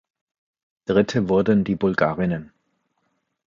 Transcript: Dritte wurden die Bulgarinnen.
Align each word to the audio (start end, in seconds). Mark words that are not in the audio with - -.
Dritte 0.85 1.29
wurden 1.29 1.63
die 1.63 1.75
Bulgarinnen. 1.75 2.51